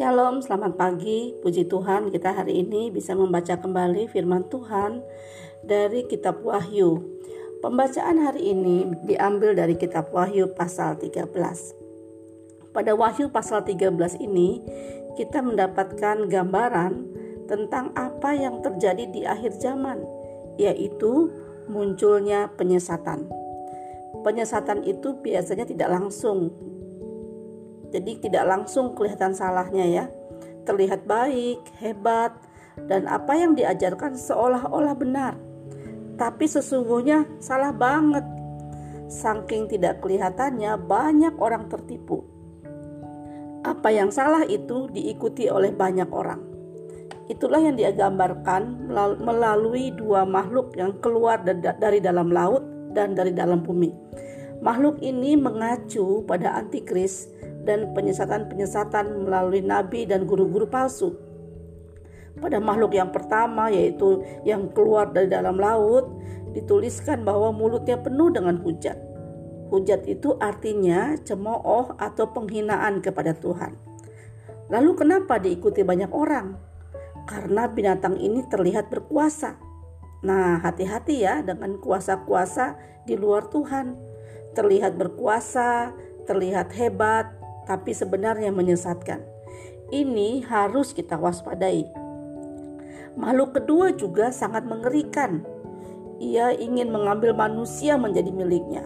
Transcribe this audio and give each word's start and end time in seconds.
Shalom, 0.00 0.40
selamat 0.40 0.80
pagi. 0.80 1.36
Puji 1.44 1.68
Tuhan, 1.68 2.08
kita 2.08 2.32
hari 2.32 2.64
ini 2.64 2.88
bisa 2.88 3.12
membaca 3.12 3.52
kembali 3.52 4.08
firman 4.08 4.48
Tuhan 4.48 5.04
dari 5.60 6.08
kitab 6.08 6.40
Wahyu. 6.40 7.04
Pembacaan 7.60 8.16
hari 8.16 8.48
ini 8.48 8.96
diambil 9.04 9.52
dari 9.52 9.76
kitab 9.76 10.08
Wahyu 10.08 10.56
pasal 10.56 10.96
13. 10.96 11.28
Pada 12.72 12.96
Wahyu 12.96 13.28
pasal 13.28 13.60
13 13.60 14.16
ini, 14.24 14.64
kita 15.20 15.44
mendapatkan 15.44 16.32
gambaran 16.32 17.04
tentang 17.44 17.92
apa 17.92 18.32
yang 18.32 18.64
terjadi 18.64 19.04
di 19.04 19.28
akhir 19.28 19.52
zaman, 19.60 20.00
yaitu 20.56 21.28
munculnya 21.68 22.48
penyesatan. 22.56 23.28
Penyesatan 24.24 24.80
itu 24.80 25.20
biasanya 25.20 25.68
tidak 25.68 25.92
langsung 25.92 26.56
jadi 27.90 28.12
tidak 28.22 28.44
langsung 28.46 28.94
kelihatan 28.94 29.34
salahnya 29.34 29.86
ya. 29.86 30.04
Terlihat 30.62 31.04
baik, 31.10 31.66
hebat, 31.82 32.34
dan 32.86 33.10
apa 33.10 33.34
yang 33.34 33.58
diajarkan 33.58 34.14
seolah-olah 34.14 34.94
benar. 34.94 35.34
Tapi 36.14 36.46
sesungguhnya 36.46 37.26
salah 37.42 37.74
banget. 37.74 38.22
Saking 39.10 39.66
tidak 39.66 39.98
kelihatannya 40.06 40.78
banyak 40.86 41.34
orang 41.42 41.66
tertipu. 41.66 42.22
Apa 43.66 43.90
yang 43.90 44.14
salah 44.14 44.46
itu 44.46 44.86
diikuti 44.94 45.50
oleh 45.50 45.74
banyak 45.74 46.06
orang. 46.14 46.40
Itulah 47.26 47.62
yang 47.62 47.74
dia 47.74 47.90
gambarkan 47.90 48.90
melalui 49.22 49.90
dua 49.94 50.22
makhluk 50.22 50.74
yang 50.78 50.94
keluar 51.02 51.42
dari 51.42 51.98
dalam 51.98 52.30
laut 52.30 52.62
dan 52.94 53.14
dari 53.14 53.34
dalam 53.34 53.62
bumi. 53.62 53.90
Makhluk 54.60 55.00
ini 55.00 55.38
mengacu 55.40 56.26
pada 56.26 56.58
antikris 56.58 57.30
dan 57.70 57.94
penyesatan-penyesatan 57.94 59.30
melalui 59.30 59.62
nabi 59.62 60.10
dan 60.10 60.26
guru-guru 60.26 60.66
palsu. 60.66 61.14
Pada 62.42 62.58
makhluk 62.58 62.98
yang 62.98 63.14
pertama 63.14 63.70
yaitu 63.70 64.26
yang 64.42 64.74
keluar 64.74 65.14
dari 65.14 65.30
dalam 65.30 65.54
laut 65.54 66.10
dituliskan 66.50 67.22
bahwa 67.22 67.54
mulutnya 67.54 67.94
penuh 67.94 68.34
dengan 68.34 68.58
hujat. 68.58 68.98
Hujat 69.70 70.02
itu 70.10 70.34
artinya 70.42 71.14
cemooh 71.22 71.94
atau 71.94 72.26
penghinaan 72.34 72.98
kepada 72.98 73.38
Tuhan. 73.38 73.78
Lalu 74.66 74.90
kenapa 74.98 75.38
diikuti 75.38 75.86
banyak 75.86 76.10
orang? 76.10 76.58
Karena 77.26 77.70
binatang 77.70 78.18
ini 78.18 78.42
terlihat 78.50 78.90
berkuasa. 78.90 79.54
Nah, 80.26 80.58
hati-hati 80.58 81.22
ya 81.22 81.42
dengan 81.46 81.78
kuasa-kuasa 81.78 82.74
di 83.06 83.14
luar 83.14 83.46
Tuhan. 83.46 83.94
Terlihat 84.58 84.98
berkuasa, 84.98 85.94
terlihat 86.26 86.74
hebat, 86.74 87.39
tapi 87.70 87.94
sebenarnya 87.94 88.50
menyesatkan. 88.50 89.22
Ini 89.94 90.42
harus 90.50 90.90
kita 90.90 91.14
waspadai. 91.14 91.86
Makhluk 93.14 93.62
kedua 93.62 93.94
juga 93.94 94.34
sangat 94.34 94.66
mengerikan. 94.66 95.46
Ia 96.18 96.50
ingin 96.50 96.90
mengambil 96.90 97.30
manusia 97.30 97.94
menjadi 97.94 98.34
miliknya. 98.34 98.82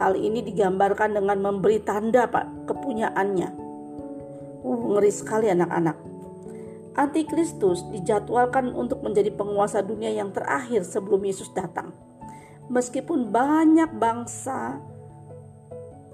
Hal 0.00 0.16
ini 0.16 0.40
digambarkan 0.40 1.20
dengan 1.20 1.36
memberi 1.44 1.84
tanda 1.84 2.24
pak 2.24 2.48
kepunyaannya. 2.64 3.48
Uh, 4.64 4.80
ngeri 4.96 5.12
sekali 5.12 5.52
anak-anak. 5.52 6.00
Antikristus 6.96 7.84
dijadwalkan 7.92 8.72
untuk 8.72 9.04
menjadi 9.04 9.36
penguasa 9.36 9.84
dunia 9.84 10.08
yang 10.16 10.32
terakhir 10.32 10.80
sebelum 10.88 11.20
Yesus 11.28 11.52
datang. 11.52 11.92
Meskipun 12.72 13.28
banyak 13.28 13.92
bangsa 14.00 14.80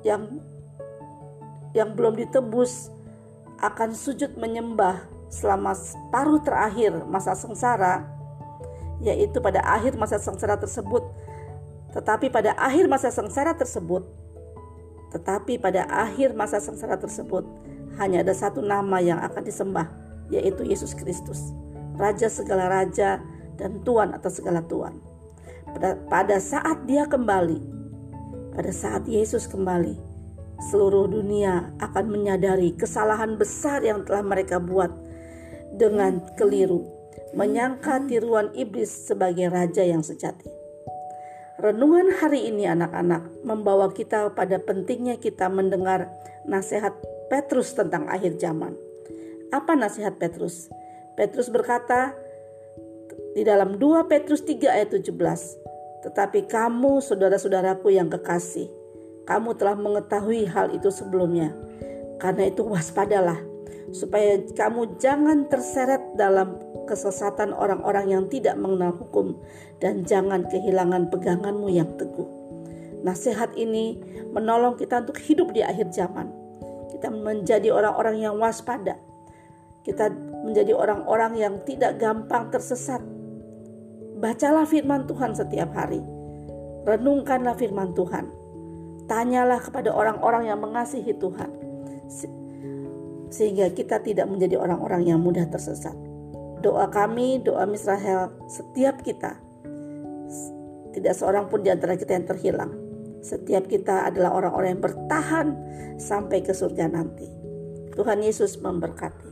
yang 0.03 0.43
yang 1.77 1.95
belum 1.95 2.19
ditebus 2.19 2.91
akan 3.61 3.93
sujud 3.93 4.35
menyembah 4.41 5.05
selama 5.31 5.77
paruh 6.11 6.43
terakhir 6.43 7.07
masa 7.07 7.37
sengsara, 7.39 8.09
yaitu 8.99 9.39
pada 9.39 9.63
akhir 9.63 9.95
masa 9.95 10.19
sengsara 10.19 10.59
tersebut. 10.59 11.07
Tetapi 11.95 12.31
pada 12.31 12.55
akhir 12.59 12.87
masa 12.87 13.11
sengsara 13.11 13.55
tersebut, 13.55 14.07
tetapi 15.11 15.59
pada 15.59 15.87
akhir 15.91 16.35
masa 16.39 16.63
sengsara 16.63 16.95
tersebut, 16.99 17.43
hanya 17.99 18.23
ada 18.23 18.35
satu 18.35 18.63
nama 18.63 19.03
yang 19.03 19.19
akan 19.19 19.43
disembah, 19.43 19.91
yaitu 20.31 20.63
Yesus 20.63 20.95
Kristus, 20.95 21.51
Raja 21.99 22.31
segala 22.31 22.71
raja 22.71 23.19
dan 23.59 23.83
Tuhan 23.83 24.15
atas 24.15 24.39
segala 24.39 24.63
Tuhan. 24.65 25.03
Pada, 25.71 25.99
pada 26.09 26.37
saat 26.39 26.87
dia 26.87 27.07
kembali, 27.07 27.61
pada 28.55 28.71
saat 28.71 29.07
Yesus 29.07 29.47
kembali, 29.51 30.10
seluruh 30.69 31.09
dunia 31.09 31.73
akan 31.81 32.13
menyadari 32.13 32.77
kesalahan 32.77 33.41
besar 33.41 33.81
yang 33.81 34.05
telah 34.05 34.21
mereka 34.21 34.61
buat 34.61 34.93
dengan 35.73 36.21
keliru, 36.37 36.85
menyangka 37.33 38.05
tiruan 38.05 38.53
iblis 38.53 38.93
sebagai 39.09 39.49
raja 39.49 39.81
yang 39.81 40.05
sejati. 40.05 40.53
Renungan 41.61 42.13
hari 42.21 42.49
ini 42.49 42.65
anak-anak 42.69 43.45
membawa 43.45 43.93
kita 43.93 44.33
pada 44.33 44.57
pentingnya 44.61 45.21
kita 45.21 45.49
mendengar 45.53 46.09
nasihat 46.49 46.97
Petrus 47.29 47.77
tentang 47.77 48.09
akhir 48.09 48.41
zaman. 48.41 48.73
Apa 49.53 49.77
nasihat 49.77 50.17
Petrus? 50.17 50.73
Petrus 51.21 51.53
berkata 51.53 52.17
di 53.37 53.45
dalam 53.45 53.77
2 53.77 54.09
Petrus 54.09 54.41
3 54.41 54.73
ayat 54.73 54.89
17, 54.97 55.61
"Tetapi 56.01 56.49
kamu 56.49 57.05
saudara-saudaraku 57.05 57.93
yang 57.93 58.09
kekasih, 58.09 58.80
kamu 59.31 59.55
telah 59.55 59.79
mengetahui 59.79 60.51
hal 60.51 60.75
itu 60.75 60.91
sebelumnya. 60.91 61.55
Karena 62.19 62.51
itu 62.51 62.67
waspadalah 62.67 63.39
supaya 63.95 64.43
kamu 64.59 64.99
jangan 64.99 65.47
terseret 65.47 66.03
dalam 66.19 66.59
kesesatan 66.91 67.55
orang-orang 67.55 68.11
yang 68.11 68.25
tidak 68.27 68.59
mengenal 68.59 68.91
hukum 68.91 69.39
dan 69.79 70.03
jangan 70.03 70.43
kehilangan 70.51 71.15
peganganmu 71.15 71.71
yang 71.71 71.87
teguh. 71.95 72.27
Nasihat 73.07 73.55
ini 73.55 74.03
menolong 74.35 74.75
kita 74.75 75.07
untuk 75.07 75.23
hidup 75.23 75.55
di 75.55 75.63
akhir 75.63 75.95
zaman. 75.95 76.27
Kita 76.91 77.07
menjadi 77.15 77.71
orang-orang 77.71 78.19
yang 78.19 78.35
waspada. 78.35 78.99
Kita 79.87 80.11
menjadi 80.43 80.75
orang-orang 80.75 81.39
yang 81.39 81.55
tidak 81.63 82.03
gampang 82.03 82.51
tersesat. 82.51 83.01
Bacalah 84.19 84.67
firman 84.67 85.07
Tuhan 85.07 85.39
setiap 85.39 85.71
hari. 85.73 86.03
Renungkanlah 86.85 87.57
firman 87.57 87.95
Tuhan 87.97 88.40
Tanyalah 89.11 89.59
kepada 89.59 89.91
orang-orang 89.91 90.47
yang 90.47 90.63
mengasihi 90.63 91.19
Tuhan, 91.19 91.51
sehingga 93.27 93.75
kita 93.75 93.99
tidak 94.07 94.31
menjadi 94.31 94.55
orang-orang 94.63 95.03
yang 95.03 95.19
mudah 95.19 95.51
tersesat. 95.51 95.99
Doa 96.63 96.87
kami, 96.87 97.43
doa 97.43 97.67
Misrael, 97.67 98.31
setiap 98.47 99.03
kita, 99.03 99.35
tidak 100.95 101.15
seorang 101.19 101.51
pun 101.51 101.67
di 101.67 101.75
antara 101.75 101.99
kita 101.99 102.15
yang 102.15 102.27
terhilang. 102.31 102.73
Setiap 103.21 103.67
kita 103.67 104.07
adalah 104.07 104.31
orang-orang 104.31 104.79
yang 104.79 104.83
bertahan 104.83 105.47
sampai 105.99 106.47
ke 106.47 106.55
surga 106.55 106.87
nanti. 106.91 107.27
Tuhan 107.95 108.23
Yesus 108.23 108.63
memberkati. 108.63 109.30